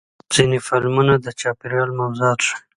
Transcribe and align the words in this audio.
ځینې 0.33 0.57
فلمونه 0.67 1.13
د 1.19 1.27
چاپېریال 1.39 1.89
موضوعات 1.99 2.39
ښیي. 2.47 2.55